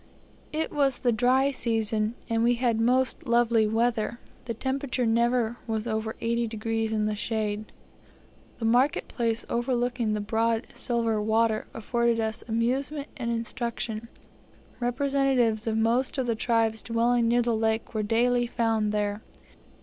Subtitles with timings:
[0.51, 5.85] It was the dry season, and we had most lovely weather; the temperature never was
[5.85, 7.71] over 80 degrees in the shade.
[8.57, 14.07] The market place overlooking the broad silver water afforded us amusement and instruction.
[14.79, 19.21] Representatives of most of the tribes dwelling near the lake were daily found there.